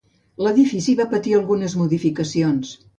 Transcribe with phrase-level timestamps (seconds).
[0.45, 2.79] L'edifici va patir algunes modificacions.